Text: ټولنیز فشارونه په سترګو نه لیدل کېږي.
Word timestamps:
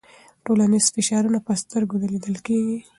ټولنیز 0.45 0.85
فشارونه 0.95 1.39
په 1.45 1.51
سترګو 1.61 1.95
نه 2.01 2.07
لیدل 2.13 2.35
کېږي. 2.45 2.77